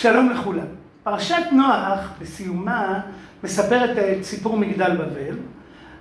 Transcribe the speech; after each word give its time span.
שלום 0.00 0.30
לכולם. 0.30 0.66
פרשת 1.02 1.42
נוח 1.52 2.10
בסיומה 2.20 3.00
מספרת 3.44 3.98
את 3.98 4.24
סיפור 4.24 4.56
מגדל 4.56 4.96
בבל 4.96 5.36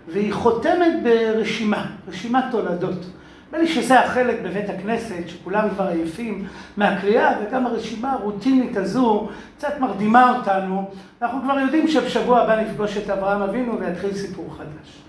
והיא 0.08 0.34
חותמת 0.34 1.04
ברשימה, 1.04 1.86
רשימת 2.08 2.44
תולדות. 2.52 3.06
נדמה 3.48 3.58
לי 3.58 3.68
שזה 3.68 4.00
החלק 4.00 4.40
בבית 4.44 4.70
הכנסת 4.70 5.28
שכולם 5.28 5.70
כבר 5.70 5.88
עייפים 5.88 6.48
מהקריאה 6.78 7.34
וגם 7.42 7.66
הרשימה 7.66 8.12
הרוטינית 8.12 8.78
הזו 8.78 9.30
קצת 9.58 9.80
מרדימה 9.80 10.38
אותנו. 10.38 10.90
אנחנו 11.22 11.42
כבר 11.42 11.60
יודעים 11.60 11.88
שבשבוע 11.88 12.40
הבא 12.40 12.62
נפגוש 12.62 12.98
את 12.98 13.10
אברהם 13.10 13.42
אבינו 13.42 13.80
ויתחיל 13.80 14.14
סיפור 14.14 14.56
חדש. 14.58 15.02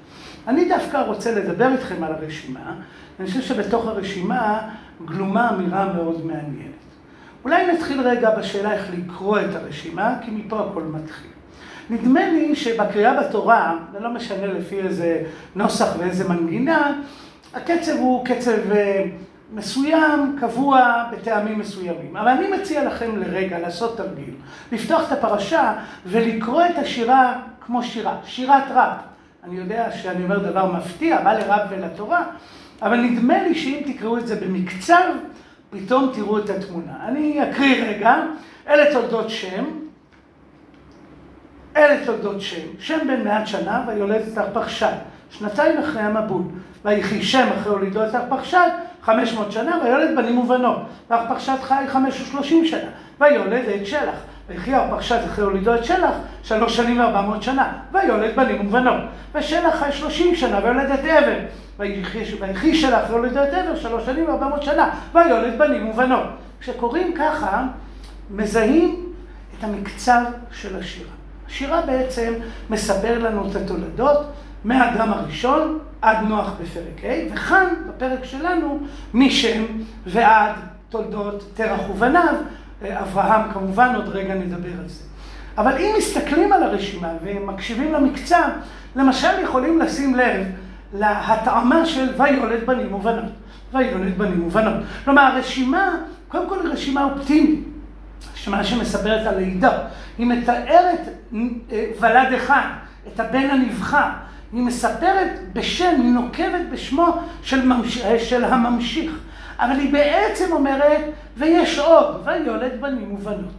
אני 0.47 0.69
דווקא 0.69 0.97
רוצה 0.97 1.35
לדבר 1.35 1.69
איתכם 1.73 2.05
על 2.05 2.13
הרשימה, 2.13 2.75
אני 3.21 3.27
חושב 3.27 3.41
שבתוך 3.41 3.87
הרשימה 3.87 4.69
גלומה 5.05 5.51
אמירה 5.51 5.93
מאוד 5.93 6.27
מעניינת. 6.27 6.90
אולי 7.45 7.73
נתחיל 7.73 8.01
רגע 8.01 8.31
בשאלה 8.31 8.73
איך 8.73 8.87
לקרוא 8.93 9.41
את 9.41 9.55
הרשימה, 9.55 10.15
כי 10.25 10.31
מפה 10.31 10.61
הכל 10.61 10.83
מתחיל. 10.83 11.31
נדמה 11.91 12.29
לי 12.29 12.57
שבקריאה 12.57 13.23
בתורה, 13.23 13.77
זה 13.93 14.01
לא 14.01 14.11
משנה 14.11 14.47
לפי 14.47 14.81
איזה 14.81 15.23
נוסח 15.55 15.87
ואיזה 15.99 16.29
מנגינה, 16.29 16.93
הקצב 17.55 17.93
הוא 17.99 18.25
קצב 18.25 18.73
אה, 18.73 19.05
מסוים, 19.53 20.37
קבוע, 20.41 21.05
בטעמים 21.13 21.59
מסוימים. 21.59 22.17
אבל 22.17 22.29
אני 22.29 22.49
מציע 22.49 22.85
לכם 22.85 23.17
לרגע 23.17 23.59
לעשות 23.59 23.97
תרגיל, 23.97 24.35
לפתוח 24.73 25.13
את 25.13 25.19
הפרשה 25.19 25.73
ולקרוא 26.07 26.63
את 26.65 26.79
השירה 26.79 27.41
כמו 27.61 27.83
שירה, 27.83 28.17
שירת 28.25 28.65
ראפ. 28.75 28.99
אני 29.45 29.57
יודע 29.57 29.93
שאני 29.93 30.25
אומר 30.25 30.39
דבר 30.39 30.73
מפתיע, 30.73 31.21
מה 31.25 31.35
לרב 31.35 31.61
ולתורה, 31.71 32.25
אבל 32.83 32.97
נדמה 32.97 33.43
לי 33.43 33.55
שאם 33.55 33.81
תקראו 33.87 34.19
את 34.19 34.27
זה 34.27 34.37
במקצב, 34.37 35.03
פתאום 35.71 36.11
תראו 36.15 36.39
את 36.39 36.51
התמונה. 36.51 36.93
אני 37.09 37.51
אקריא 37.51 37.85
רגע, 37.85 38.17
אלה 38.69 38.93
תולדות 38.93 39.31
שם, 39.31 39.65
אלה 41.77 42.07
תולדות 42.07 42.41
שם, 42.41 42.67
שם 42.79 42.99
בן 43.07 43.25
מעט 43.25 43.47
שנה 43.47 43.85
ויולד 43.89 44.23
את 44.33 44.39
ארפחשד, 44.39 44.95
שנתיים 45.31 45.79
אחרי 45.79 46.03
המבול, 46.03 46.43
ויחי 46.85 47.23
שם 47.23 47.49
אחרי 47.61 47.73
הולידו 47.73 48.05
את 48.05 48.15
ארפחשד, 48.15 48.69
חמש 49.03 49.33
מאות 49.33 49.53
שנה, 49.53 49.79
ויולד 49.85 50.17
בנים 50.17 50.39
ובנות, 50.39 50.79
וארפחשד 51.11 51.57
חי 51.63 51.85
חמש 51.89 52.21
ושלושים 52.21 52.67
שנה, 52.67 52.91
ויולד 53.21 53.65
את 53.69 53.87
שלח, 53.87 54.25
ויחי 54.51 54.75
ארפחשד 54.75 55.19
אחרי 55.25 55.45
הולידו 55.45 55.75
את 55.75 55.85
שלח, 55.85 56.15
שלוש 56.43 56.77
שנים 56.77 57.01
וארבע 57.01 57.21
מאות 57.21 57.43
שנה, 57.43 57.73
ויולד 57.93 58.37
בנים 58.37 58.67
ובנות, 58.67 59.01
ושלח 59.35 59.75
חי 59.75 59.93
שלושים 59.93 60.35
שנה, 60.35 60.61
ויולד 60.63 60.91
את 60.91 60.99
עבר, 60.99 61.39
ויחי 61.79 62.75
שלח 62.75 63.11
יולד 63.11 63.37
את 63.37 63.55
עבר 63.55 63.77
שלוש 63.77 64.07
שנים 64.07 64.29
וארבע 64.29 64.49
מאות 64.49 64.63
שנה, 64.63 64.91
ויולד 65.13 65.59
בנים 65.59 65.89
ובנות. 65.89 66.27
כשקוראים 66.61 67.15
ככה, 67.19 67.63
מזהים 68.31 69.07
את 69.59 69.65
המקצב 69.65 70.23
של 70.53 70.77
השירה. 70.77 71.11
השירה 71.47 71.81
בעצם 71.81 72.33
מספר 72.71 73.19
לנו 73.19 73.51
את 73.51 73.57
התולדות 73.57 74.27
מהאדם 74.65 75.13
הראשון 75.13 75.79
עד 76.03 76.17
נוח 76.29 76.53
בפרק 76.63 77.05
ה', 77.05 77.35
וכאן 77.35 77.67
בפרק 77.89 78.25
שלנו 78.25 78.81
משם 79.15 79.63
ועד 80.07 80.53
תולדות 80.89 81.45
תרח 81.55 81.91
ובניו, 81.91 82.35
אברהם 82.89 83.53
כמובן, 83.53 83.95
עוד 83.95 84.09
רגע 84.09 84.35
נדבר 84.35 84.81
על 84.81 84.89
זה. 84.89 85.03
אבל 85.59 85.73
אם 85.79 85.95
מסתכלים 85.99 86.53
על 86.53 86.63
הרשימה 86.63 87.13
ומקשיבים 87.25 87.93
למקצב, 87.93 88.49
למשל 88.97 89.41
יכולים 89.43 89.79
לשים 89.79 90.15
לב 90.15 90.47
להתאמה 90.95 91.87
של 91.87 92.09
ויולד 92.19 92.67
בנים 92.67 92.95
ובנות. 92.95 93.33
ויולד 93.73 94.19
בנים 94.19 94.47
ובנות. 94.47 94.85
כלומר, 95.05 95.23
הרשימה, 95.23 95.97
קודם 96.29 96.49
כל 96.49 96.61
היא 96.63 96.73
רשימה 96.73 97.05
אופטימית. 97.05 97.65
רשימה 98.35 98.65
שמספרת 98.65 99.27
על 99.27 99.39
לידה. 99.39 99.79
היא 100.19 100.27
מתארת 100.27 101.01
אה, 101.73 101.85
ולד 102.01 102.33
אחד, 102.33 102.63
את 103.15 103.21
הבן 103.21 103.51
הנבחר. 103.51 104.09
היא 104.53 104.63
מספרת 104.63 105.41
בשם, 105.53 106.01
היא 106.03 106.11
נוקבת 106.13 106.61
בשמו 106.73 107.17
של, 107.43 107.67
ממש, 107.67 108.05
אה, 108.05 108.19
של 108.19 108.45
הממשיך. 108.45 109.13
אבל 109.61 109.79
היא 109.79 109.93
בעצם 109.93 110.53
אומרת, 110.53 111.01
ויש 111.37 111.79
עוד, 111.79 112.23
ויולד 112.25 112.81
בנים 112.81 113.15
ובנות. 113.15 113.53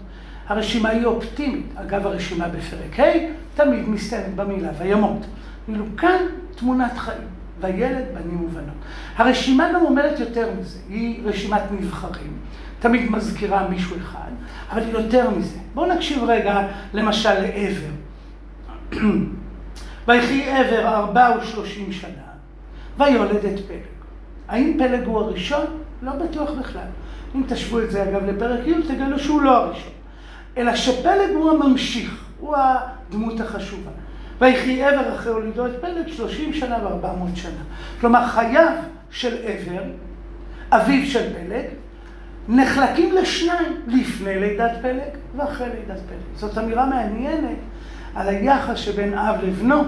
הרשימה 0.48 0.90
היא 0.90 1.06
אופטימית. 1.06 1.66
אגב, 1.76 2.08
הרשימה 2.08 2.48
בפרק 2.48 3.00
ה' 3.00 3.04
תמיד 3.56 3.90
מסתיימת 3.90 4.36
במילה 4.36 4.70
וימות. 4.78 5.26
ואילו 5.68 5.86
כאן 5.98 6.18
תמונת 6.56 6.98
חיים, 6.98 7.28
וילד, 7.62 8.06
בנים 8.14 8.46
ובנות. 8.46 8.76
הרשימה 9.18 9.70
גם 9.74 9.82
אומרת 9.82 10.20
יותר 10.20 10.50
מזה, 10.60 10.80
היא 10.90 11.22
רשימת 11.26 11.62
נבחרים, 11.72 12.38
תמיד 12.80 13.12
מזכירה 13.12 13.68
מישהו 13.68 13.98
אחד, 13.98 14.32
אבל 14.72 14.82
היא 14.82 14.92
יותר 14.92 15.30
מזה. 15.30 15.58
בואו 15.74 15.94
נקשיב 15.94 16.24
רגע 16.24 16.68
למשל 16.94 17.34
לעבר. 17.34 17.92
ויחי 20.08 20.50
עבר 20.50 20.88
ארבע 20.88 21.38
ושלושים 21.42 21.92
שנה, 21.92 22.10
ויולד 22.98 23.46
את 23.46 23.60
פלג. 23.68 23.80
האם 24.48 24.76
פלג 24.78 25.06
הוא 25.06 25.20
הראשון? 25.20 25.66
לא 26.02 26.12
בטוח 26.12 26.52
בכלל. 26.52 26.88
אם 27.36 27.44
תשוו 27.48 27.82
את 27.82 27.92
זה 27.92 28.04
אגב 28.04 28.26
לפרק 28.26 28.68
י', 28.68 28.74
תגלו 28.88 29.20
שהוא 29.20 29.42
לא 29.42 29.58
הראשון. 29.58 29.92
אלא 30.58 30.76
שפלג 30.76 31.30
הוא 31.36 31.52
הממשיך, 31.52 32.26
הוא 32.40 32.56
הדמות 32.58 33.40
החשובה. 33.40 33.92
ויחי 34.42 34.84
עבר 34.84 35.16
אחרי 35.16 35.34
הולידו 35.34 35.66
את 35.66 35.72
פלג 35.82 36.08
שלושים 36.08 36.54
שנה 36.54 36.78
וארבע 36.84 37.14
מאות 37.14 37.36
שנה. 37.36 37.62
כלומר, 38.00 38.28
חייו 38.28 38.72
של 39.12 39.36
עבר, 39.44 39.82
אביו 40.72 41.06
של 41.06 41.34
פלג, 41.34 41.66
נחלקים 42.48 43.16
לשניים, 43.16 43.82
לפני 43.88 44.40
לידת 44.40 44.72
פלג 44.82 45.18
ואחרי 45.38 45.68
לידת 45.68 46.00
פלג. 46.00 46.20
זאת 46.36 46.58
אמירה 46.58 46.86
מעניינת 46.86 47.58
על 48.16 48.28
היחס 48.28 48.78
שבין 48.78 49.14
אב 49.14 49.36
לבנו, 49.44 49.84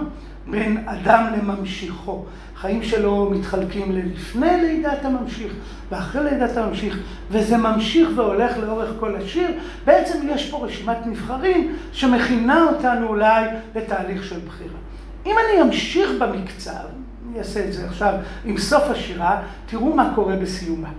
בין 0.47 0.83
אדם 0.87 1.33
לממשיכו. 1.37 2.25
החיים 2.55 2.83
שלו 2.83 3.29
מתחלקים 3.29 3.91
ללפני 3.91 4.61
לידת 4.61 5.05
הממשיך 5.05 5.53
ואחרי 5.91 6.23
לידת 6.23 6.57
הממשיך, 6.57 6.99
וזה 7.31 7.57
ממשיך 7.57 8.09
והולך 8.15 8.57
לאורך 8.57 8.89
כל 8.99 9.15
השיר. 9.15 9.47
בעצם 9.85 10.27
יש 10.29 10.49
פה 10.49 10.65
רשימת 10.65 10.97
נבחרים 11.05 11.75
שמכינה 11.91 12.63
אותנו 12.63 13.07
אולי 13.07 13.45
לתהליך 13.75 14.23
של 14.23 14.39
בחירה. 14.47 14.77
אם 15.25 15.35
אני 15.45 15.61
אמשיך 15.61 16.09
במקצב, 16.19 16.85
אני 17.29 17.39
אעשה 17.39 17.65
את 17.65 17.73
זה 17.73 17.85
עכשיו 17.85 18.13
עם 18.45 18.57
סוף 18.57 18.83
השירה, 18.83 19.41
תראו 19.65 19.95
מה 19.95 20.11
קורה 20.15 20.35
בסיומה. 20.35 20.89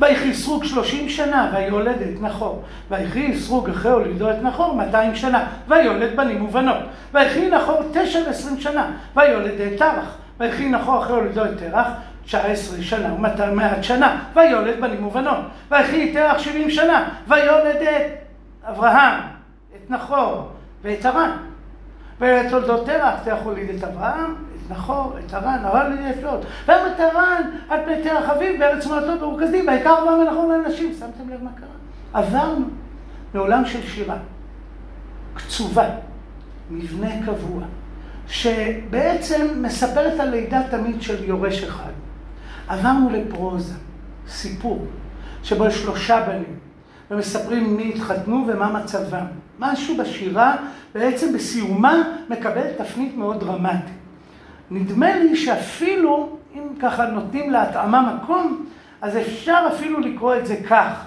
ויחי 0.00 0.34
סרוג 0.34 0.64
שלושים 0.64 1.08
שנה, 1.08 1.50
ויולד 1.54 2.02
את 2.02 2.22
נחור. 2.22 2.62
ויחי 2.90 3.38
סרוג 3.38 3.70
אחרי 3.70 3.92
הולידו 3.92 4.30
את 4.30 4.42
נחור 4.42 4.74
מאתיים 4.74 5.16
שנה, 5.16 5.46
ויולד 5.68 6.16
בנים 6.16 6.44
ובנות. 6.44 6.78
ויחי 7.12 7.48
נחור 7.48 7.82
תשע 7.92 8.20
ועשרים 8.26 8.60
שנה, 8.60 8.90
ויולד 9.16 9.60
את 9.60 9.78
תרח. 9.78 10.16
ויחי 10.40 10.68
נחור 10.68 11.02
אחרי 11.02 11.16
הולידו 11.16 11.44
את 11.44 11.58
תרח, 11.58 11.86
תשע 12.24 12.46
עשרה 12.46 12.82
שנה 12.82 13.14
ומעט 13.14 13.82
שנה, 13.82 14.22
ויולד 14.34 14.80
בנים 14.80 15.06
ובנות. 15.06 15.38
ויחי 15.70 16.12
תרח 16.12 16.38
שבעים 16.38 16.70
שנה, 16.70 17.08
ויולד 17.28 17.76
את 17.82 18.06
אברהם, 18.68 19.20
את 19.76 19.90
נחור 19.90 20.48
ואת 20.82 21.04
הרן. 21.04 21.30
ותולדות 22.20 22.86
תרח, 22.86 23.14
תרח 23.24 23.38
הוליד 23.42 23.70
את 23.70 23.84
אברהם, 23.84 24.34
נחור, 24.70 25.12
את 25.26 25.34
הרן, 25.34 25.58
הרן. 25.64 25.96
והם 26.66 26.92
את 26.94 27.00
הרן 27.00 27.42
על 27.68 27.80
פני 27.84 28.02
תרח 28.02 28.30
אביב 28.30 28.58
בארץ 28.58 28.86
מולדתו 28.86 29.18
ברוקזים, 29.18 29.66
בעיקר 29.66 29.90
עבר 29.90 30.16
מלאכו 30.16 30.48
לאנשים. 30.48 30.94
שמתם 30.98 31.28
לב 31.30 31.42
מה 31.44 31.50
קרה? 31.54 31.68
עברנו 32.12 32.66
לעולם 33.34 33.64
של 33.64 33.82
שירה, 33.82 34.16
קצובה, 35.34 35.88
מבנה 36.70 37.26
קבוע, 37.26 37.62
שבעצם 38.28 39.46
מספרת 39.62 40.20
על 40.20 40.30
לידה 40.30 40.62
תמיד 40.70 41.02
של 41.02 41.24
יורש 41.24 41.62
אחד. 41.64 41.92
עברנו 42.68 43.10
לפרוזה, 43.10 43.74
סיפור, 44.28 44.86
שבו 45.42 45.66
יש 45.66 45.74
שלושה 45.74 46.24
בנים, 46.26 46.58
ומספרים 47.10 47.76
מי 47.76 47.92
התחתנו 47.94 48.44
ומה 48.48 48.72
מצבם. 48.72 49.24
משהו 49.58 49.96
בשירה 49.96 50.56
בעצם 50.94 51.32
בסיומה 51.34 52.02
מקבל 52.28 52.72
תפנית 52.78 53.16
מאוד 53.16 53.40
דרמטית. 53.40 53.99
נדמה 54.70 55.16
לי 55.16 55.36
שאפילו, 55.36 56.36
אם 56.54 56.62
ככה 56.82 57.06
נותנים 57.06 57.50
להתאמה 57.50 58.14
מקום, 58.14 58.66
אז 59.00 59.16
אפשר 59.16 59.68
אפילו 59.74 60.00
לקרוא 60.00 60.36
את 60.36 60.46
זה 60.46 60.56
כך. 60.68 61.06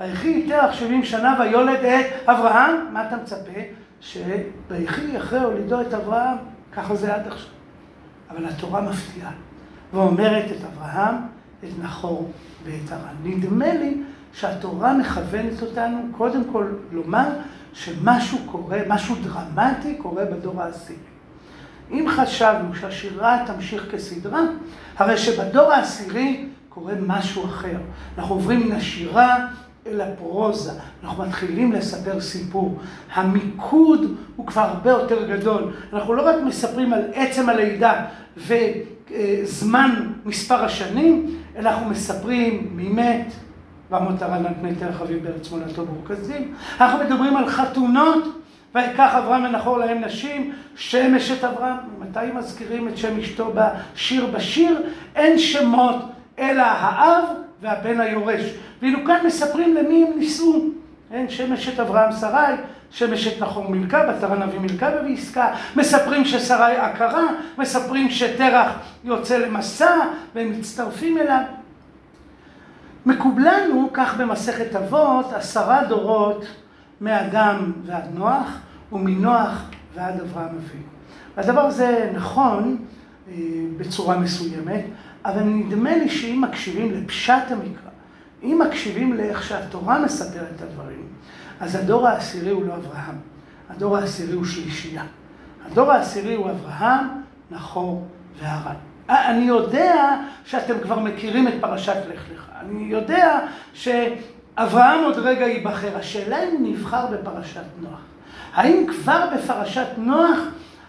ויחי 0.00 0.46
תרח 0.48 0.72
שבעים 0.74 1.04
שנה 1.04 1.36
ויולד 1.40 1.84
את 1.84 2.28
אברהם, 2.28 2.92
מה 2.92 3.06
אתה 3.06 3.16
מצפה? 3.16 3.60
שויחי 4.00 5.16
אחרי 5.16 5.40
הולידו 5.40 5.80
את 5.80 5.94
אברהם, 5.94 6.36
ככה 6.72 6.96
זה 6.96 7.14
עד 7.14 7.26
עכשיו. 7.26 7.52
אבל 8.30 8.46
התורה 8.46 8.80
מפתיעה, 8.80 9.30
ואומרת 9.92 10.44
את 10.44 10.64
אברהם, 10.74 11.14
את 11.64 11.68
נחור 11.82 12.30
ואת 12.64 12.92
הרן. 12.92 13.14
נדמה 13.24 13.74
לי 13.74 14.02
שהתורה 14.32 14.94
מכוונת 14.94 15.62
אותנו 15.62 15.98
קודם 16.16 16.44
כל 16.52 16.66
לומר 16.92 17.28
שמשהו 17.72 18.38
קורה, 18.46 18.78
משהו 18.88 19.16
דרמטי 19.22 19.94
קורה 19.94 20.24
בדור 20.24 20.62
העשירי. 20.62 21.11
אם 21.90 22.06
חשבנו 22.08 22.74
שהשירה 22.74 23.44
תמשיך 23.46 23.88
כסדרה, 23.92 24.40
הרי 24.98 25.18
שבדור 25.18 25.72
העשירי 25.72 26.46
קורה 26.68 26.94
משהו 27.06 27.44
אחר. 27.44 27.76
אנחנו 28.18 28.34
עוברים 28.34 28.66
מן 28.66 28.72
השירה 28.72 29.46
אלא 29.86 30.04
פרוזה. 30.18 30.72
אנחנו 31.04 31.24
מתחילים 31.24 31.72
לספר 31.72 32.20
סיפור. 32.20 32.78
המיקוד 33.14 34.16
הוא 34.36 34.46
כבר 34.46 34.62
הרבה 34.62 34.90
יותר 34.90 35.36
גדול. 35.36 35.72
אנחנו 35.92 36.14
לא 36.14 36.28
רק 36.28 36.36
מספרים 36.46 36.92
על 36.92 37.02
עצם 37.14 37.48
הלידה 37.48 38.04
וזמן 38.36 40.12
מספר 40.24 40.64
השנים, 40.64 41.36
אלא 41.56 41.70
אנחנו 41.70 41.90
מספרים 41.90 42.70
מי 42.72 42.88
מת, 42.88 43.32
ועמוד 43.90 44.22
הר"ן 44.22 44.46
על 44.46 44.54
פני 44.60 44.74
תל 44.74 44.92
חביב 44.92 45.24
בארץ 45.24 45.50
מולדתו 45.50 45.86
ברוכזים. 45.86 46.54
אנחנו 46.80 47.04
מדברים 47.04 47.36
על 47.36 47.48
חתונות, 47.48 48.41
ויקח 48.74 49.14
אברהם 49.14 49.44
ונחור 49.44 49.78
להם 49.78 50.00
נשים, 50.04 50.52
שם 50.76 51.14
אשת 51.14 51.44
אברהם. 51.44 51.76
מתי 51.98 52.18
מזכירים 52.34 52.88
את 52.88 52.96
שם 52.96 53.18
אשתו 53.18 53.52
בשיר? 53.54 54.26
בשיר 54.26 54.82
אין 55.16 55.38
שמות, 55.38 55.96
אלא 56.38 56.62
האב 56.62 57.24
והבן 57.62 58.00
היורש. 58.00 58.42
ואילו 58.82 59.04
כאן 59.06 59.26
מספרים 59.26 59.74
למי 59.74 60.04
הם 60.04 60.18
נישאו. 60.18 60.64
אין 61.10 61.28
שם 61.28 61.52
אשת 61.52 61.80
אברהם 61.80 62.12
שרי, 62.12 62.54
שם 62.90 63.12
אשת 63.12 63.42
נחור 63.42 63.70
מילכה, 63.70 64.06
בתר 64.06 64.32
הנביא 64.32 64.58
מילכה 64.58 64.90
ועסקה. 65.04 65.54
מספרים 65.76 66.24
ששרי 66.24 66.76
עקרה, 66.76 67.26
מספרים 67.58 68.10
שתרח 68.10 68.72
יוצא 69.04 69.38
למסע, 69.38 69.96
והם 70.34 70.50
מצטרפים 70.50 71.18
אליו. 71.18 71.42
מקובלנו, 73.06 73.90
כך 73.92 74.16
במסכת 74.16 74.76
אבות, 74.76 75.32
עשרה 75.32 75.84
דורות 75.84 76.44
מאדם 77.02 77.72
ועד 77.86 78.04
נוח, 78.14 78.58
ומנוח 78.92 79.62
ועד 79.94 80.20
אברהם 80.20 80.48
אבינו. 80.48 80.84
והדבר 81.36 81.60
הזה 81.60 82.10
נכון 82.14 82.76
אה, 83.28 83.34
בצורה 83.76 84.18
מסוימת, 84.18 84.84
אבל 85.24 85.42
נדמה 85.42 85.96
לי 85.96 86.08
שאם 86.08 86.44
מקשיבים 86.48 86.92
לפשט 86.92 87.50
המקרא, 87.50 87.90
אם 88.42 88.60
מקשיבים 88.66 89.12
לאיך 89.12 89.42
שהתורה 89.42 89.98
מספרת 89.98 90.48
את 90.56 90.62
הדברים, 90.62 91.06
אז 91.60 91.74
הדור 91.74 92.08
העשירי 92.08 92.50
הוא 92.50 92.64
לא 92.64 92.74
אברהם, 92.74 93.16
הדור 93.70 93.96
העשירי 93.96 94.32
הוא 94.32 94.44
שלישייה. 94.44 95.04
הדור 95.66 95.92
העשירי 95.92 96.34
הוא 96.34 96.50
אברהם, 96.50 97.06
נחור 97.50 98.06
והרן. 98.40 98.74
אה, 99.10 99.30
אני 99.30 99.44
יודע 99.44 100.16
שאתם 100.44 100.74
כבר 100.82 100.98
מכירים 100.98 101.48
את 101.48 101.54
פרשת 101.60 101.96
לך 102.08 102.22
לך. 102.34 102.48
אני 102.60 102.82
יודע 102.82 103.40
שאברהם 104.56 105.04
עוד 105.04 105.18
רגע 105.18 105.46
ייבחר. 105.46 105.96
השאלה 105.96 106.44
אם 106.44 106.48
הוא 106.52 106.68
נבחר 106.68 107.06
בפרשת 107.06 107.64
נוח. 107.80 108.00
האם 108.54 108.86
כבר 108.86 109.28
בפרשת 109.36 109.86
נוח 109.96 110.38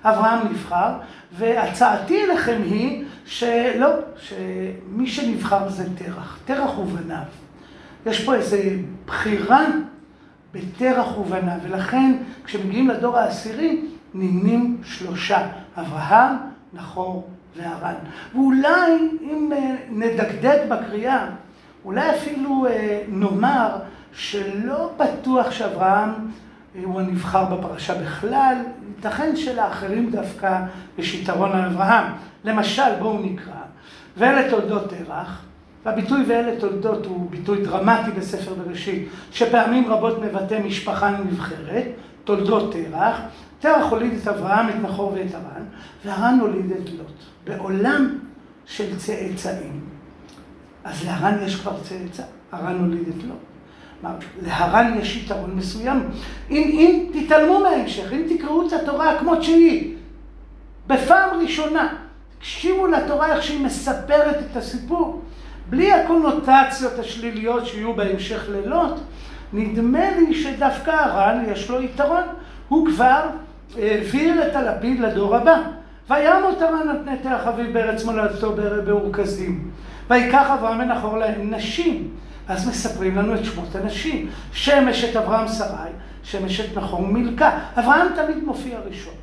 אברהם 0.04 0.48
נבחר? 0.52 0.92
והצעתי 1.32 2.24
אליכם 2.24 2.62
היא 2.64 3.04
שלא, 3.26 3.90
שמי 4.18 5.08
שנבחר 5.08 5.70
זה 5.70 5.86
תרח. 5.96 6.40
תרח 6.46 6.80
ובניו. 6.80 7.24
יש 8.06 8.26
פה 8.26 8.36
איזו 8.36 8.58
בחירה 9.06 9.66
בתרח 10.54 11.18
ובניו, 11.18 11.58
ולכן 11.64 12.16
כשמגיעים 12.44 12.90
לדור 12.90 13.18
העשירי 13.18 13.82
נמנים 14.14 14.78
שלושה, 14.84 15.48
אברהם, 15.78 16.36
נחור 16.74 17.30
והר"ן. 17.58 17.94
ואולי 18.34 19.10
אם 19.22 19.50
אה, 19.54 19.76
נדקדק 19.90 20.62
בקריאה, 20.70 21.28
אולי 21.86 22.16
אפילו 22.16 22.68
אה, 22.70 23.02
נאמר 23.08 23.70
שלא 24.14 24.92
בטוח 25.00 25.52
שאברהם 25.52 26.10
אה, 26.76 26.82
הוא 26.84 27.02
הנבחר 27.02 27.46
בפרשה 27.46 28.02
בכלל, 28.02 28.56
ייתכן 28.98 29.36
שלאחרים 29.36 30.12
דווקא 30.12 30.60
יש 30.98 31.16
יתרון 31.16 31.52
על 31.52 31.66
אברהם. 31.66 32.14
למשל, 32.44 32.96
בואו 33.00 33.20
נקרא, 33.24 33.54
ואלה 34.18 34.50
תולדות 34.50 34.90
תרח, 34.90 35.42
והביטוי 35.86 36.24
ואלה 36.28 36.60
תולדות 36.60 37.06
הוא 37.06 37.30
ביטוי 37.30 37.64
דרמטי 37.64 38.12
בספר 38.12 38.54
בראשית, 38.54 39.10
שפעמים 39.32 39.88
רבות 39.88 40.22
מבטא 40.22 40.60
משפחה 40.66 41.12
נבחרת, 41.12 41.86
תולדות 42.24 42.74
תרח, 42.74 43.20
תרח 43.60 43.92
הוליד 43.92 44.14
את 44.22 44.28
אברהם, 44.28 44.70
את 44.70 44.76
נחור 44.82 45.14
ואת 45.14 45.34
הרן, 45.34 45.64
והרן 46.06 46.40
הוליד 46.42 46.72
את 46.72 46.90
לוט. 46.90 47.24
בעולם 47.44 48.18
של 48.66 48.98
צאצאים, 48.98 49.93
אז 50.84 51.06
להרן 51.06 51.38
יש 51.46 51.56
כבר 51.56 51.74
צאצא, 51.84 52.24
הרן 52.52 52.80
הוליד 52.80 53.08
את. 53.08 53.14
כלומר, 53.22 54.16
להרן 54.42 54.98
יש 55.00 55.18
יתרון 55.18 55.52
מסוים. 55.56 56.04
אם, 56.50 56.70
אם 56.74 57.10
תתעלמו 57.14 57.60
מההמשך, 57.60 58.14
אם 58.14 58.36
תקראו 58.38 58.68
את 58.68 58.74
התורה 58.74 59.20
כמות 59.20 59.44
שהיא, 59.44 59.96
בפעם 60.88 61.40
ראשונה, 61.42 61.94
תקשיבו 62.38 62.88
לתורה 62.88 63.36
איך 63.36 63.44
שהיא 63.44 63.66
מספרת 63.66 64.36
את 64.52 64.58
הסיפור, 64.58 65.22
בלי 65.70 65.94
הקונוטציות 65.94 67.00
השליליות 67.00 67.66
שיהיו 67.66 67.94
בהמשך 67.94 68.50
לילות, 68.50 69.00
נדמה 69.54 70.12
לי 70.12 70.34
שדווקא 70.34 70.92
הר"ן 70.92 71.44
יש 71.52 71.70
לו 71.70 71.82
יתרון. 71.82 72.24
הוא 72.70 72.88
כבר 72.88 73.30
העביר 73.78 74.48
את 74.48 74.56
הלפיד 74.56 75.00
לדור 75.00 75.36
הבא. 75.36 75.62
וימות 76.10 76.62
הר"ן 76.62 76.90
על 76.90 76.98
פני 77.04 77.18
תל 77.18 77.38
חביב 77.46 77.74
בארץ 77.74 78.04
מולדתו 78.04 78.56
באורכזים. 78.86 79.72
ויקח 80.10 80.50
אברהם 80.50 80.80
ונחור 80.80 81.18
להם 81.18 81.54
נשים. 81.54 82.10
אז 82.48 82.68
מספרים 82.68 83.16
לנו 83.16 83.36
את 83.36 83.46
שמות 83.46 83.76
הנשים. 83.76 84.30
שם 84.52 84.88
אשת 84.88 85.16
אברהם 85.16 85.48
שרי, 85.48 85.90
שם 86.24 86.46
אשת 86.46 86.78
נחור 86.78 87.02
מילכה. 87.02 87.60
אברהם 87.80 88.08
תמיד 88.16 88.44
מופיע 88.44 88.80
ראשון. 88.90 89.14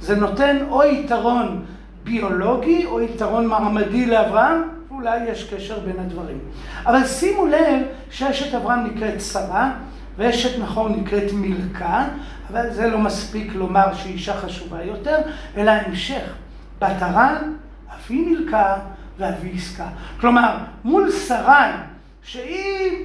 זה 0.00 0.16
נותן 0.16 0.56
או 0.70 0.84
יתרון 0.84 1.64
ביולוגי 2.04 2.86
או 2.86 3.00
יתרון 3.00 3.46
מעמדי 3.46 4.06
לאברהם, 4.06 4.62
ואולי 4.88 5.24
יש 5.24 5.54
קשר 5.54 5.80
בין 5.80 5.98
הדברים. 5.98 6.38
אבל 6.86 7.06
שימו 7.06 7.46
לב 7.46 7.82
שאשת 8.10 8.54
אברהם 8.54 8.86
נקראת 8.86 9.20
שרה, 9.20 9.72
ואשת 10.16 10.58
נחור 10.58 10.88
נקראת 10.88 11.32
מילכה, 11.32 12.04
אבל 12.50 12.70
זה 12.70 12.86
לא 12.86 12.98
מספיק 12.98 13.54
לומר 13.54 13.94
שהיא 13.94 14.12
אישה 14.12 14.40
חשובה 14.40 14.82
יותר, 14.82 15.16
אלא 15.56 15.70
המשך. 15.70 16.34
בת 16.80 17.02
הרן, 17.02 17.52
אבי 17.94 18.20
מילכה 18.20 18.76
ואבי 19.18 19.52
עסקה. 19.56 19.86
כלומר, 20.20 20.56
מול 20.84 21.10
שרי, 21.10 21.70
שהיא 22.22 23.04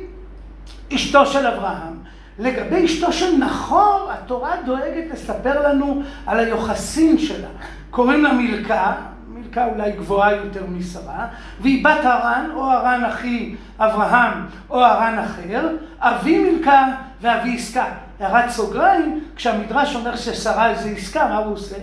אשתו 0.93 1.25
של 1.25 1.47
אברהם, 1.47 1.93
לגבי 2.39 2.85
אשתו 2.85 3.13
של 3.13 3.37
נחור, 3.37 4.11
התורה 4.11 4.51
דואגת 4.65 5.11
לספר 5.11 5.67
לנו 5.67 6.03
על 6.25 6.39
היוחסין 6.39 7.17
שלה. 7.17 7.47
קוראים 7.89 8.23
לה 8.23 8.33
מילכה, 8.33 8.93
מילכה 9.27 9.65
אולי 9.65 9.91
גבוהה 9.91 10.35
יותר 10.35 10.65
משרה, 10.69 11.27
והיא 11.61 11.85
בת 11.85 12.03
הרן, 12.05 12.49
או 12.53 12.71
הרן 12.71 13.05
אחי 13.05 13.55
אברהם, 13.79 14.45
או 14.69 14.83
הרן 14.85 15.19
אחר, 15.19 15.69
אבי 15.99 16.39
מילכה 16.39 16.85
ואבי 17.21 17.55
עסקה. 17.55 17.85
הערת 18.19 18.49
סוגריים, 18.49 19.23
כשהמדרש 19.35 19.95
אומר 19.95 20.15
ששרה 20.15 20.75
זה 20.75 20.89
עסקה, 20.89 21.27
מה 21.27 21.37
הוא 21.37 21.53
עושה? 21.53 21.75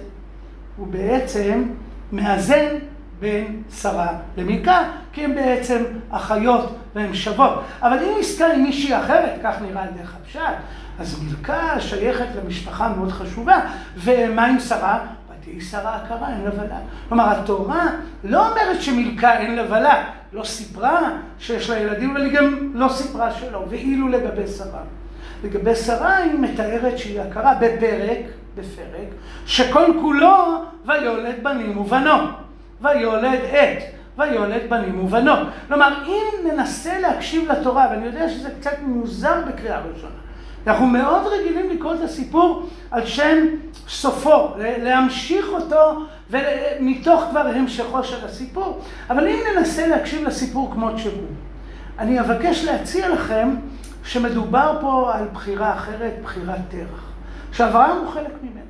הוא 0.76 0.87
בעצם 0.87 1.64
מאזן 2.12 2.66
בין 3.20 3.62
שרה 3.80 4.08
למילכה, 4.36 4.82
כי 5.12 5.24
הן 5.24 5.34
בעצם 5.34 5.82
אחיות 6.10 6.76
והן 6.94 7.14
שוות. 7.14 7.62
אבל 7.82 7.98
אם 7.98 8.14
עסקה 8.20 8.52
עם 8.52 8.62
מישהי 8.62 8.98
אחרת, 8.98 9.40
כך 9.44 9.54
נראה 9.62 9.82
על 9.82 9.88
דרך 9.98 10.16
הפשט, 10.22 10.40
אז 10.98 11.22
מילכה 11.22 11.80
שייכת 11.80 12.26
למשפחה 12.44 12.88
מאוד 12.88 13.12
חשובה. 13.12 13.60
ומה 13.96 14.46
עם 14.46 14.60
שרה? 14.60 14.98
ותהי 15.40 15.60
שרה 15.60 15.96
עקרה, 15.96 16.28
אין 16.28 16.44
לה 16.44 16.50
ולד. 16.54 16.82
כלומר, 17.08 17.30
התורה 17.30 17.86
לא 18.24 18.48
אומרת 18.50 18.82
שמילכה 18.82 19.38
אין 19.38 19.56
לה 19.56 19.62
ולד. 19.62 20.04
לא 20.32 20.44
סיפרה 20.44 21.10
שיש 21.38 21.70
לה 21.70 21.78
ילדים, 21.78 22.10
אבל 22.10 22.24
היא 22.24 22.32
גם 22.32 22.70
לא 22.74 22.88
סיפרה 22.88 23.32
שלא. 23.32 23.64
ואילו 23.68 24.08
לגבי 24.08 24.46
שרה. 24.46 24.80
לגבי 25.44 25.74
שרה 25.74 26.16
היא 26.16 26.38
מתארת 26.38 26.98
שהיא 26.98 27.20
עקרה 27.20 27.54
בפרק, 27.54 28.18
בפרק, 28.54 29.08
שכל 29.46 29.92
כולו 30.00 30.64
ויולד 30.86 31.34
בנים 31.42 31.78
ובנות. 31.78 32.30
ויולד 32.80 33.40
את, 33.50 33.82
ויולד 34.18 34.62
בנים 34.68 35.04
ובנות. 35.04 35.38
כלומר, 35.68 36.04
אם 36.06 36.49
ננסה 36.49 36.99
להקשיב 36.99 37.52
לתורה, 37.52 37.88
ואני 37.90 38.06
יודע 38.06 38.28
שזה 38.28 38.50
קצת 38.60 38.75
מוזר 38.82 39.42
בקריאה 39.49 39.80
ראשונה, 39.80 40.12
אנחנו 40.66 40.87
מאוד 40.87 41.22
רגילים 41.26 41.70
לקרוא 41.70 41.94
את 41.94 42.00
הסיפור 42.00 42.68
על 42.90 43.06
שם 43.06 43.37
סופו, 43.88 44.49
להמשיך 44.58 45.46
אותו 45.49 46.00
ומתוך 46.30 47.25
כבר 47.30 47.46
המשכו 47.46 48.04
של 48.04 48.25
הסיפור, 48.25 48.80
אבל 49.10 49.28
אם 49.28 49.38
ננסה 49.56 49.87
להקשיב 49.87 50.26
לסיפור 50.26 50.70
כמות 50.72 50.99
שהוא, 50.99 51.28
אני 51.99 52.20
אבקש 52.20 52.64
להציע 52.64 53.08
לכם 53.08 53.56
שמדובר 54.04 54.78
פה 54.80 55.10
על 55.14 55.28
בחירה 55.32 55.75
אחרת, 55.75 56.12
בחירת 56.22 56.60
תרח, 56.68 57.12
שאברהם 57.52 57.96
הוא 57.96 58.08
חלק 58.08 58.32
ממנו. 58.42 58.69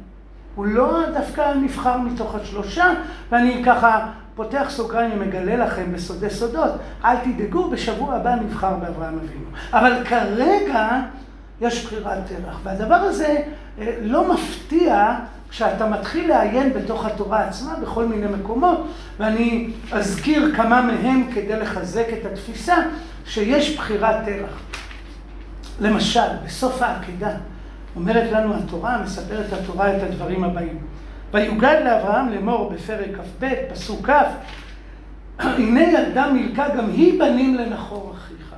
הוא 0.55 0.67
לא 0.67 1.01
דווקא 1.15 1.55
נבחר 1.55 1.99
מתוך 1.99 2.35
השלושה, 2.35 2.95
ואני 3.31 3.63
ככה 3.67 4.07
פותח 4.35 4.67
סוגריים 4.69 5.11
ומגלה 5.15 5.67
לכם 5.67 5.93
בסודי 5.93 6.31
סודות, 6.31 6.71
אל 7.05 7.17
תדאגו, 7.17 7.71
בשבוע 7.71 8.15
הבא 8.15 8.35
נבחר 8.35 8.75
באברהם 8.75 9.19
אבינו. 9.19 9.51
אבל 9.73 10.05
כרגע 10.05 11.01
יש 11.61 11.85
בחירת 11.85 12.19
תרח, 12.27 12.61
והדבר 12.63 12.95
הזה 12.95 13.43
אה, 13.79 13.97
לא 14.03 14.35
מפתיע 14.35 15.15
כשאתה 15.51 15.87
מתחיל 15.87 16.29
לעיין 16.29 16.73
בתוך 16.73 17.07
התורה 17.07 17.41
עצמה 17.41 17.75
בכל 17.83 18.07
מיני 18.07 18.27
מקומות, 18.27 18.87
ואני 19.19 19.71
אזכיר 19.93 20.55
כמה 20.57 20.83
מהם 20.83 21.31
כדי 21.35 21.57
לחזק 21.57 22.07
את 22.21 22.27
התפיסה 22.33 22.77
שיש 23.27 23.77
בחירת 23.77 24.17
תרח. 24.25 24.61
למשל, 25.81 26.29
בסוף 26.47 26.83
העקדה, 26.83 27.31
אומרת 27.97 28.33
לנו 28.33 28.55
התורה, 28.55 29.03
מספרת 29.05 29.53
התורה 29.53 29.97
את 29.97 30.03
הדברים 30.03 30.45
הבאים. 30.45 30.79
ויוגד 31.33 31.81
לאברהם 31.85 32.29
לאמור 32.29 32.71
בפרק 32.71 33.09
כ"ב, 33.17 33.49
פסוק 33.73 34.11
כ', 34.11 34.13
הנה 35.39 35.83
ילדה 35.83 36.33
מילכה 36.33 36.77
גם 36.77 36.91
היא 36.91 37.21
בנים 37.21 37.55
לנחור 37.55 38.15
אחיך. 38.15 38.55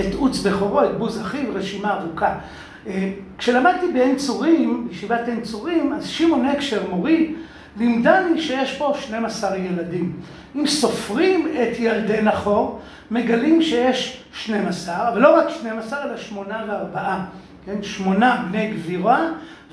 את 0.00 0.14
עוץ 0.14 0.38
בכורו, 0.38 0.84
את 0.84 0.98
בוז 0.98 1.20
אחיו, 1.20 1.54
רשימה 1.54 2.00
ארוכה. 2.00 2.38
אה, 2.86 3.12
כשלמדתי 3.38 3.92
בעין 3.92 4.16
צורים, 4.16 4.88
בישיבת 4.88 5.28
עין 5.28 5.40
צורים, 5.40 5.92
אז 5.92 6.06
שמעון 6.06 6.46
הקשר, 6.46 6.90
מורי, 6.90 7.34
לימדני 7.76 8.40
שיש 8.40 8.76
פה 8.76 8.92
12 9.00 9.56
ילדים. 9.56 10.12
אם 10.56 10.66
סופרים 10.66 11.48
את 11.48 11.78
ילדי 11.78 12.22
נחור, 12.22 12.80
מגלים 13.10 13.62
שיש 13.62 14.24
12, 14.32 15.08
אבל 15.08 15.20
לא 15.20 15.36
רק 15.36 15.48
12, 15.48 16.04
אלא 16.04 16.16
שמונה 16.16 16.64
וארבעה. 16.68 17.24
כן? 17.64 17.82
שמונה 17.82 18.44
בני 18.50 18.70
גבירה 18.70 19.26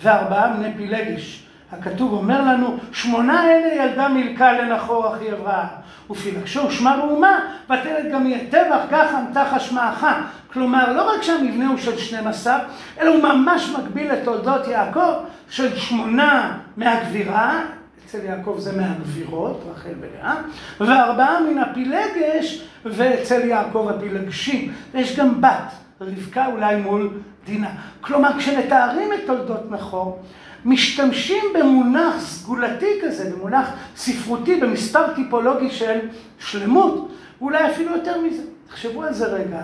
וארבעה 0.03 0.53
בני 0.53 0.73
פילגש. 0.77 1.43
הכתוב 1.71 2.13
אומר 2.13 2.41
לנו, 2.41 2.77
שמונה 2.91 3.45
אלה 3.45 3.83
ילדה 3.83 4.07
מילכה 4.07 4.51
לנחור 4.53 5.15
אחי 5.15 5.31
אברהם. 5.31 5.67
ופילגשו 6.09 6.71
שמה 6.71 6.95
ראומה, 6.95 7.39
ותלת 7.65 8.11
גם 8.13 8.27
יהיה 8.27 8.39
טבח, 8.49 8.81
כך 8.91 9.13
ענתה 9.15 9.45
חשמעך. 9.55 10.05
כלומר, 10.53 10.93
לא 10.93 11.13
רק 11.13 11.23
שהמבנה 11.23 11.67
הוא 11.67 11.77
של 11.77 11.97
12, 11.97 12.59
אלא 12.99 13.09
הוא 13.09 13.23
ממש 13.23 13.69
מקביל 13.77 14.11
לתולדות 14.11 14.67
יעקב 14.67 15.13
של 15.49 15.77
שמונה 15.77 16.57
מהגבירה, 16.77 17.61
אצל 18.05 18.25
יעקב 18.25 18.55
זה 18.59 18.81
מהגבירות, 18.81 19.63
רחל 19.71 19.93
ולאה, 19.99 20.35
וארבעה 20.79 21.39
מן 21.39 21.57
הפילגש, 21.57 22.63
ואצל 22.85 23.47
יעקב 23.47 23.87
הפילגשים. 23.95 24.73
ויש 24.93 25.19
גם 25.19 25.41
בת, 25.41 25.71
רבקה 26.01 26.45
אולי 26.45 26.75
מול 26.75 27.09
דינה. 27.49 27.69
כלומר, 28.01 28.29
כשמתארים 28.37 29.13
את 29.13 29.19
תולדות 29.25 29.71
נחור, 29.71 30.21
משתמשים 30.65 31.43
במונח 31.59 32.19
סגולתי 32.19 32.99
כזה, 33.03 33.31
במונח 33.35 33.69
ספרותי, 33.95 34.59
במספר 34.59 35.13
טיפולוגי 35.13 35.69
של 35.69 35.99
שלמות, 36.39 37.11
אולי 37.41 37.71
אפילו 37.71 37.95
יותר 37.95 38.21
מזה. 38.21 38.43
תחשבו 38.67 39.03
על 39.03 39.13
זה 39.13 39.25
רגע, 39.25 39.61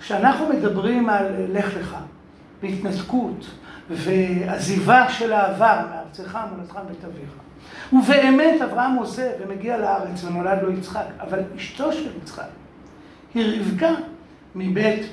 כשאנחנו 0.00 0.48
מדברים 0.48 1.08
על 1.08 1.26
לך 1.48 1.76
לך, 1.80 1.96
והתנתקות, 2.62 3.46
ועזיבה 3.90 5.08
של 5.08 5.32
העבר 5.32 5.80
מארצך, 5.90 6.38
מולדתך 6.50 6.78
ובית 6.84 7.04
אביך. 7.04 7.30
ובאמת 7.92 8.62
אברהם 8.62 8.94
עוזב 8.94 9.30
ומגיע 9.40 9.76
לארץ 9.76 10.24
ונולד 10.24 10.62
לו 10.62 10.72
יצחק, 10.72 11.04
אבל 11.20 11.38
אשתו 11.56 11.92
של 11.92 12.10
יצחק 12.22 12.48
היא 13.34 13.60
רבקה 13.60 13.90
מבית 14.54 15.06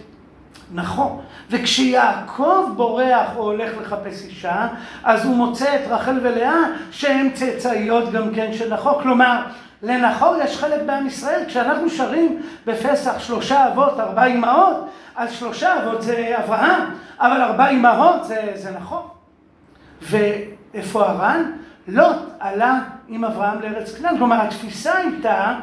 נכון. 0.74 1.22
וכשיעקב 1.50 2.70
בורח 2.76 3.36
או 3.36 3.44
הולך 3.44 3.72
לחפש 3.82 4.26
אישה, 4.26 4.68
אז 5.04 5.26
הוא 5.26 5.36
מוצא 5.36 5.76
את 5.76 5.82
רחל 5.90 6.20
ולאה 6.24 6.58
שהן 6.92 7.30
צאצאיות 7.34 8.12
גם 8.12 8.36
כן 8.36 8.54
של 8.54 8.74
נחור. 8.74 9.02
כלומר, 9.02 9.42
לנחור 9.84 10.36
יש 10.44 10.58
חלק 10.58 10.82
בעם 10.86 11.08
ישראל. 11.08 11.44
כשאנחנו 11.48 11.90
שרים 11.90 12.42
בפסח 12.66 13.20
שלושה 13.20 13.68
אבות, 13.68 14.00
ארבע 14.00 14.26
אמהות, 14.26 14.90
אז 15.16 15.32
שלושה 15.32 15.84
אבות 15.84 16.02
זה 16.02 16.36
אברהם, 16.44 16.84
אבל 17.20 17.42
ארבע 17.42 17.70
אמהות 17.70 18.24
זה, 18.24 18.52
זה 18.56 18.72
נכון. 18.72 19.02
ואיפה 20.02 21.06
הר"ן? 21.10 21.52
לוט 21.88 22.18
עלה 22.40 22.80
עם 23.08 23.26
אברהם 23.26 23.62
לארץ 23.62 23.98
כנען. 23.98 24.18
כלומר, 24.18 24.42
התפיסה 24.42 24.98
הייתה, 24.98 25.56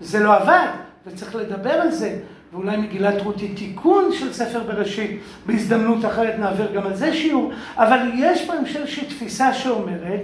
זה 0.00 0.20
לא 0.20 0.36
עבד, 0.36 0.66
וצריך 1.06 1.34
לדבר 1.34 1.72
על 1.72 1.90
זה. 1.90 2.18
ואולי 2.52 2.76
מגילת 2.76 3.22
רות 3.22 3.40
היא 3.40 3.56
תיקון 3.56 4.12
של 4.12 4.32
ספר 4.32 4.62
בראשית, 4.62 5.20
בהזדמנות 5.46 6.04
אחרת 6.04 6.38
נעביר 6.38 6.72
גם 6.72 6.86
על 6.86 6.96
זה 6.96 7.14
שיעור, 7.14 7.52
אבל 7.76 8.10
יש 8.14 8.46
פה 8.46 8.52
איזושהי 8.54 9.06
תפיסה 9.06 9.54
שאומרת, 9.54 10.20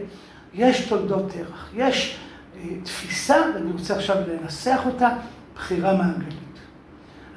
יש 0.55 0.89
תולדות 0.89 1.31
תרח, 1.31 1.71
יש 1.77 2.19
אה, 2.57 2.69
תפיסה, 2.83 3.37
ואני 3.55 3.73
רוצה 3.73 3.97
עכשיו 3.97 4.17
לנסח 4.29 4.81
אותה, 4.87 5.09
בחירה 5.55 5.95
מעגלית. 5.95 6.35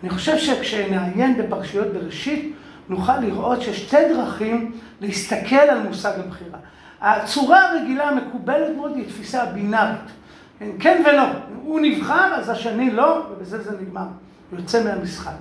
אני 0.03 0.09
חושב 0.09 0.37
שכשנעיין 0.37 1.37
בפרשיות 1.37 1.87
בראשית, 1.87 2.55
נוכל 2.89 3.19
לראות 3.19 3.61
שיש 3.61 3.85
שתי 3.85 4.13
דרכים 4.13 4.71
להסתכל 5.01 5.55
על 5.55 5.79
מושג 5.79 6.13
הבחירה. 6.19 6.59
הצורה 7.01 7.69
הרגילה 7.69 8.09
המקובלת 8.09 8.75
מאוד 8.75 8.95
היא 8.95 9.05
תפיסה 9.05 9.45
בינארית. 9.45 10.11
כן, 10.59 10.69
כן 10.79 11.03
ולא. 11.05 11.23
הוא 11.63 11.79
נבחר, 11.79 12.33
אז 12.35 12.49
השני 12.49 12.91
לא, 12.91 13.27
ובזה 13.31 13.63
זה 13.63 13.71
נגמר. 13.81 14.07
יוצא 14.51 14.83
מהמשחק. 14.83 15.31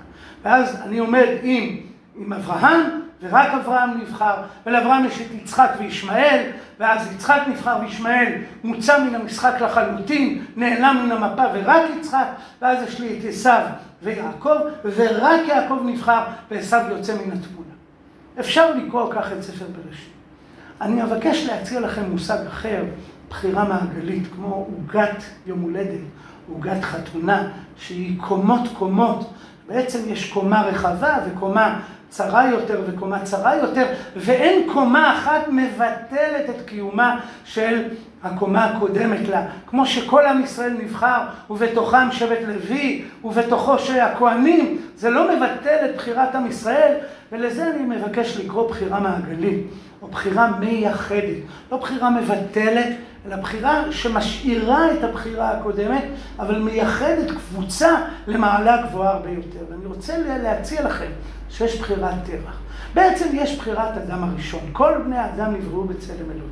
ואז 0.43 0.77
אני 0.83 0.99
עומד 0.99 1.27
עם, 1.43 1.77
עם 2.17 2.33
אברהם, 2.33 3.01
ורק 3.23 3.49
אברהם 3.55 4.01
נבחר, 4.01 4.35
ולאברהם 4.67 5.05
יש 5.05 5.21
את 5.21 5.27
יצחק 5.35 5.71
וישמעאל, 5.79 6.43
ואז 6.81 7.13
יצחק 7.13 7.41
נבחר 7.49 7.79
וישמעאל 7.83 8.33
מוצא 8.65 9.05
מן 9.05 9.15
המשחק 9.15 9.61
לחלוטין, 9.61 10.45
נעלם 10.57 11.03
מן 11.05 11.13
המפה 11.13 11.43
ורק 11.55 11.83
יצחק, 11.99 12.27
ואז 12.63 12.89
יש 12.89 13.01
לי 13.01 13.19
את 13.19 13.25
עשיו 13.25 13.61
ויעקב, 14.03 14.57
ורק 14.85 15.41
יעקב 15.49 15.79
נבחר 15.85 16.25
ועשיו 16.51 16.81
יוצא 16.91 17.13
מן 17.13 17.33
התמונה. 17.33 17.67
אפשר 18.41 18.75
לקרוא 18.75 19.13
כך 19.13 19.33
את 19.33 19.43
ספר 19.43 19.65
בראשית. 19.65 20.13
אני 20.81 21.03
אבקש 21.03 21.47
להציע 21.47 21.81
לכם 21.81 22.11
מושג 22.11 22.47
אחר, 22.47 22.85
בחירה 23.31 23.65
מעגלית, 23.65 24.23
כמו 24.37 24.55
עוגת 24.55 25.23
יום 25.47 25.61
הולדת, 25.61 26.01
עוגת 26.53 26.83
חתונה, 26.85 27.49
שהיא 27.77 28.21
קומות 28.21 28.61
קומות. 28.79 29.33
בעצם 29.69 29.99
יש 30.07 30.33
קומה 30.33 30.63
רחבה 30.63 31.19
וקומה 31.27 31.81
צרה 32.09 32.51
יותר 32.51 32.81
וקומה 32.87 33.23
צרה 33.23 33.57
יותר, 33.57 33.87
ואין 34.17 34.73
קומה 34.73 35.15
אחת 35.19 35.49
מבטלת 35.49 36.51
את 36.51 36.67
קיומה 36.67 37.21
של 37.45 37.83
הקומה 38.23 38.65
הקודמת 38.65 39.29
לה. 39.29 39.43
כמו 39.67 39.87
שכל 39.87 40.27
עם 40.27 40.43
ישראל 40.43 40.73
נבחר, 40.73 41.21
ובתוכם 41.51 42.13
שבט 42.13 42.39
לוי, 42.47 43.05
ובתוכו 43.25 43.79
שהכוהנים, 43.79 44.79
זה 44.97 45.11
לא 45.11 45.37
מבטל 45.37 45.77
את 45.85 45.97
בחירת 45.97 46.35
עם 46.35 46.47
ישראל, 46.47 46.95
ולזה 47.33 47.71
אני 47.71 47.97
מבקש 47.97 48.37
לקרוא 48.37 48.69
בחירה 48.69 49.01
מעגלית, 49.01 49.67
או 50.03 50.09
בחירה 50.09 50.51
מייחדת. 50.61 51.37
לא 51.73 51.77
בחירה 51.77 52.11
מבטלת, 52.11 52.87
אלא 53.27 53.37
בחירה 53.37 53.93
שמשאירה 53.93 54.95
את 54.95 55.05
הבחירה 55.05 55.51
הקודמת, 55.51 56.05
אבל 56.39 56.59
מייחדת 56.59 57.31
קבוצה 57.31 57.91
למעלה 58.27 58.83
גבוהה 58.83 59.13
הרבה 59.13 59.31
יותר. 59.31 59.59
ואני 59.71 59.87
רוצה 59.87 60.19
להציע 60.43 60.83
לכם 60.83 61.11
שיש 61.51 61.81
בחירת 61.81 62.15
טבח. 62.25 62.59
בעצם 62.95 63.27
יש 63.33 63.59
בחירת 63.59 63.97
אדם 63.97 64.25
הראשון. 64.25 64.61
כל 64.73 64.93
בני 65.05 65.19
האדם 65.19 65.55
נבראו 65.55 65.85
בצלם 65.85 66.31
אלוהים. 66.31 66.51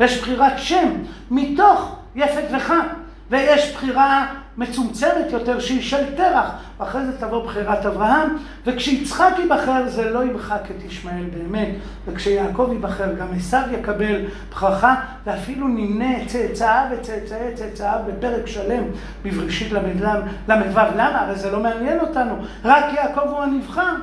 ויש 0.00 0.20
בחירת 0.20 0.52
שם 0.56 0.88
מתוך 1.30 1.96
יפת 2.14 2.44
וחם. 2.56 2.86
ויש 3.30 3.74
בחירה 3.74 4.34
מצומצמת 4.58 5.30
יותר 5.30 5.60
שהיא 5.60 5.82
של 5.82 6.14
תרח, 6.16 6.50
ואחרי 6.80 7.06
זה 7.06 7.20
תבוא 7.20 7.44
בחירת 7.44 7.86
אברהם, 7.86 8.36
וכשיצחק 8.66 9.32
ייבחר 9.38 9.88
זה 9.88 10.10
לא 10.10 10.24
ימחק 10.24 10.60
את 10.70 10.84
ישמעאל 10.84 11.24
באמת, 11.24 11.68
וכשיעקב 12.06 12.68
ייבחר 12.72 13.14
גם 13.14 13.26
עשיו 13.36 13.62
יקבל 13.72 14.24
ברכה, 14.50 14.94
ואפילו 15.26 15.68
נמנה 15.68 16.22
את 16.22 16.28
צאצאיו 16.28 16.86
וצאצאי 16.92 17.54
צאצאיו 17.54 18.00
בפרק 18.06 18.46
שלם 18.46 18.84
בבראשית 19.24 19.72
ל"ו. 19.72 20.08
למה? 20.48 21.20
הרי 21.20 21.34
זה 21.34 21.50
לא 21.50 21.60
מעניין 21.60 22.00
אותנו, 22.00 22.34
רק 22.64 22.84
יעקב 22.96 23.28
הוא 23.28 23.42
הנבחר. 23.42 23.94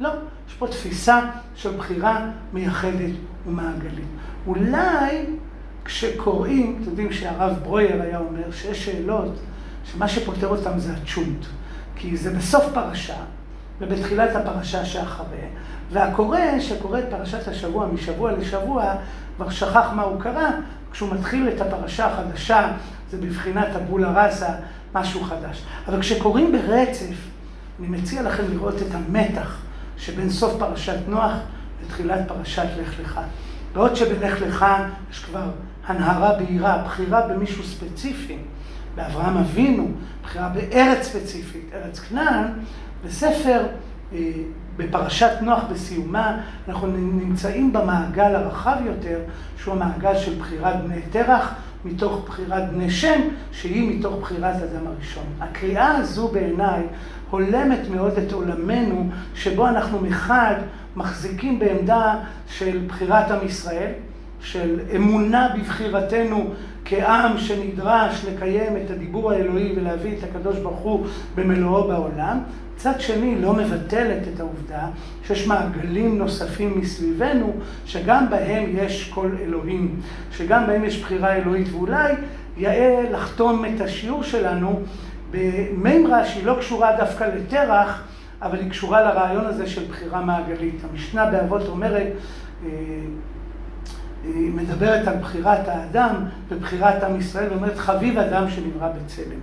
לא, 0.00 0.10
יש 0.48 0.54
פה 0.54 0.66
תפיסה 0.66 1.20
של 1.54 1.70
בחירה 1.70 2.26
מייחדת 2.52 3.14
ומעגלית. 3.46 4.08
אולי 4.46 5.26
כשקוראים, 5.84 6.78
אתם 6.80 6.90
יודעים 6.90 7.12
שהרב 7.12 7.56
ברויר 7.62 8.02
היה 8.02 8.18
אומר 8.18 8.50
שיש 8.50 8.84
שאלות 8.84 9.40
שמה 9.84 10.08
שפותר 10.08 10.46
אותן 10.46 10.78
זה 10.78 10.92
הצ'ונט. 10.92 11.46
כי 11.96 12.16
זה 12.16 12.30
בסוף 12.30 12.64
פרשה, 12.74 13.16
ובתחילת 13.80 14.36
הפרשה 14.36 14.84
שאחרי, 14.84 15.44
והקורא 15.92 16.38
שקורא 16.60 16.98
את 16.98 17.04
פרשת 17.10 17.48
השבוע 17.48 17.86
משבוע 17.86 18.32
לשבוע, 18.32 18.94
כבר 19.36 19.50
שכח 19.50 19.86
מה 19.94 20.02
הוא 20.02 20.20
קרא, 20.20 20.50
כשהוא 20.92 21.14
מתחיל 21.14 21.48
את 21.48 21.60
הפרשה 21.60 22.06
החדשה, 22.06 22.72
זה 23.10 23.16
בבחינת 23.16 23.68
הבולה 23.74 24.24
ראסה, 24.24 24.48
משהו 24.94 25.24
חדש. 25.24 25.62
אבל 25.88 26.00
כשקוראים 26.00 26.52
ברצף, 26.52 27.14
אני 27.80 27.88
מציע 27.88 28.22
לכם 28.22 28.42
לראות 28.50 28.74
את 28.82 28.94
המתח 28.94 29.56
שבין 29.96 30.30
סוף 30.30 30.52
פרשת 30.58 30.98
נוח 31.08 31.32
לתחילת 31.84 32.28
פרשת 32.28 32.68
לך 32.80 33.00
לך. 33.00 33.20
בעוד 33.72 33.96
שבלך 33.96 34.42
לך 34.42 34.66
יש 35.10 35.24
כבר 35.24 35.50
הנהרה 35.86 36.38
בהירה, 36.38 36.82
בחירה 36.84 37.26
במישהו 37.28 37.64
ספציפי, 37.64 38.38
באברהם 38.94 39.36
אבינו, 39.36 39.88
בחירה 40.22 40.48
בארץ 40.48 41.02
ספציפית, 41.02 41.70
ארץ 41.74 41.98
כנען, 41.98 42.46
בספר, 43.04 43.66
אה, 44.12 44.18
בפרשת 44.76 45.32
נוח 45.40 45.62
בסיומה, 45.72 46.40
אנחנו 46.68 46.86
נמצאים 46.96 47.72
במעגל 47.72 48.34
הרחב 48.34 48.76
יותר, 48.86 49.18
שהוא 49.56 49.74
המעגל 49.74 50.18
של 50.18 50.38
בחירת 50.38 50.84
בני 50.84 51.00
תרח, 51.10 51.54
מתוך 51.84 52.24
בחירת 52.26 52.70
בני 52.70 52.90
שם, 52.90 53.20
שהיא 53.52 53.98
מתוך 53.98 54.14
בחירת 54.20 54.56
אדם 54.56 54.86
הראשון. 54.86 55.24
הקריאה 55.40 55.96
הזו 55.96 56.28
בעיניי 56.28 56.82
הולמת 57.30 57.78
מאוד 57.90 58.12
את 58.18 58.32
עולמנו, 58.32 59.08
שבו 59.34 59.68
אנחנו 59.68 60.00
מחד 60.00 60.54
מחזיקים 60.96 61.58
בעמדה 61.58 62.14
של 62.48 62.78
בחירת 62.86 63.30
עם 63.30 63.46
ישראל, 63.46 63.92
של 64.42 64.80
אמונה 64.96 65.48
בבחירתנו 65.58 66.50
כעם 66.84 67.38
שנדרש 67.38 68.24
לקיים 68.24 68.76
את 68.76 68.90
הדיבור 68.90 69.32
האלוהי 69.32 69.72
ולהביא 69.76 70.18
את 70.18 70.24
הקדוש 70.24 70.58
ברוך 70.58 70.78
הוא 70.78 71.06
במלואו 71.34 71.88
בעולם. 71.88 72.38
מצד 72.80 73.00
שני, 73.00 73.40
לא 73.40 73.52
מבטלת 73.52 74.28
את 74.34 74.40
העובדה 74.40 74.86
שיש 75.26 75.46
מעגלים 75.46 76.18
נוספים 76.18 76.80
מסביבנו, 76.80 77.52
שגם 77.86 78.30
בהם 78.30 78.64
יש 78.72 79.10
קול 79.14 79.36
אלוהים, 79.42 80.00
שגם 80.32 80.66
בהם 80.66 80.84
יש 80.84 81.02
בחירה 81.02 81.32
אלוהית, 81.36 81.66
ואולי 81.72 82.14
יאה 82.56 83.04
לחתום 83.12 83.64
את 83.64 83.80
השיעור 83.80 84.22
שלנו 84.22 84.80
במימרה 85.30 86.24
שהיא 86.24 86.46
לא 86.46 86.56
קשורה 86.60 86.96
דווקא 86.96 87.24
לתרח, 87.24 88.02
אבל 88.42 88.58
היא 88.58 88.70
קשורה 88.70 89.02
לרעיון 89.02 89.44
הזה 89.44 89.66
של 89.66 89.84
בחירה 89.88 90.20
מעגלית. 90.24 90.84
המשנה 90.90 91.30
באבות 91.30 91.68
אומרת, 91.68 92.06
אה, 92.64 92.70
היא 94.24 94.52
מדברת 94.54 95.08
על 95.08 95.16
בחירת 95.16 95.68
האדם 95.68 96.14
ובחירת 96.48 97.02
עם 97.02 97.18
ישראל, 97.18 97.50
ואומרת 97.50 97.78
חביב 97.78 98.18
אדם 98.18 98.50
שנברא 98.50 98.88
בצלם. 98.88 99.38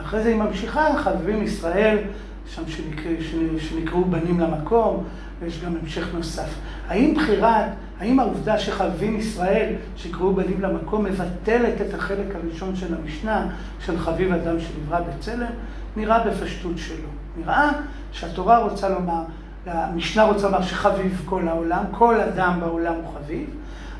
אחרי 0.00 0.22
זה 0.22 0.28
היא 0.28 0.36
ממשיכה, 0.36 0.88
חביבים 0.98 1.42
ישראל, 1.42 1.98
שם 2.46 2.62
שנקרא, 2.66 3.10
שנקראו 3.58 4.04
בנים 4.04 4.40
למקום, 4.40 5.04
ויש 5.40 5.64
גם 5.64 5.76
המשך 5.82 6.14
נוסף. 6.14 6.54
האם 6.88 7.14
בחירת, 7.14 7.66
האם 8.00 8.20
העובדה 8.20 8.58
שחביבים 8.58 9.16
ישראל, 9.16 9.72
שיקראו 9.96 10.34
בנים 10.34 10.60
למקום, 10.60 11.04
מבטלת 11.04 11.80
את 11.80 11.94
החלק 11.94 12.34
הראשון 12.34 12.76
של 12.76 12.94
המשנה, 12.94 13.48
של 13.80 13.98
חביב 13.98 14.32
אדם 14.32 14.56
שנברא 14.60 15.00
בצלם? 15.00 15.52
נראה 15.96 16.24
בפשטות 16.24 16.78
שלא. 16.78 17.08
נראה 17.36 17.70
שהתורה 18.12 18.58
רוצה 18.58 18.88
לומר, 18.88 19.22
המשנה 19.66 20.22
רוצה 20.22 20.46
לומר 20.46 20.62
שחביב 20.62 21.22
כל 21.24 21.48
העולם, 21.48 21.84
כל 21.90 22.20
אדם 22.20 22.60
בעולם 22.60 22.94
הוא 22.94 23.14
חביב, 23.14 23.50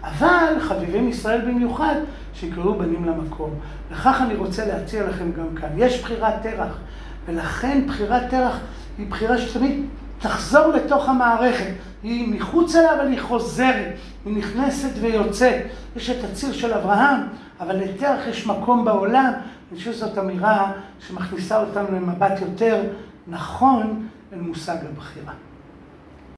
אבל 0.05 0.61
חביבים 0.61 1.09
ישראל 1.09 1.41
במיוחד, 1.41 1.95
שיקראו 2.35 2.75
בנים 2.75 3.05
למקום. 3.05 3.51
וכך 3.91 4.21
אני 4.21 4.35
רוצה 4.35 4.67
להציע 4.67 5.09
לכם 5.09 5.33
גם 5.33 5.55
כאן. 5.61 5.69
יש 5.77 6.01
בחירת 6.03 6.35
תרח, 6.43 6.79
ולכן 7.27 7.87
בחירת 7.87 8.23
תרח 8.31 8.61
היא 8.99 9.11
בחירה 9.11 9.39
שתמיד 9.39 9.85
תחזור 10.19 10.67
לתוך 10.67 11.09
המערכת. 11.09 11.73
היא 12.03 12.35
מחוץ 12.35 12.75
אליה, 12.77 12.95
אבל 12.95 13.07
היא 13.09 13.21
חוזרת. 13.21 13.95
היא 14.25 14.37
נכנסת 14.37 14.91
ויוצאת. 15.01 15.63
יש 15.97 16.11
את 16.11 16.25
הציר 16.25 16.53
של 16.53 16.73
אברהם, 16.73 17.21
אבל 17.61 17.77
לתרח 17.77 18.27
יש 18.27 18.47
מקום 18.47 18.85
בעולם. 18.85 19.33
אני 19.71 19.79
חושב 19.79 19.93
שזאת 19.93 20.19
אמירה 20.19 20.73
שמכניסה 21.01 21.61
אותנו 21.61 21.89
למבט 21.93 22.41
יותר 22.41 22.83
נכון 23.27 24.07
אל 24.33 24.41
מושג 24.41 24.77
הבחירה. 24.93 25.33